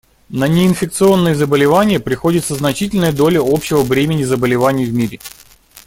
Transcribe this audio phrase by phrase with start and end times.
[0.29, 5.19] На неинфекционные заболевания приходится значительная доля общего бремени заболеваний в мире.